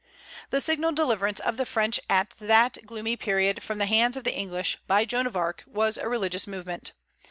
The 0.49 0.59
signal 0.59 0.93
deliverance 0.93 1.39
of 1.39 1.57
the 1.57 1.65
French 1.67 1.99
at 2.09 2.31
that 2.39 2.87
gloomy 2.87 3.15
period 3.17 3.61
from 3.61 3.77
the 3.77 3.85
hands 3.85 4.17
of 4.17 4.23
the 4.23 4.33
English, 4.33 4.79
by 4.87 5.05
Joan 5.05 5.27
of 5.27 5.37
Arc, 5.37 5.63
was 5.67 5.99
a 5.99 6.09
religious 6.09 6.47
movement. 6.47 6.93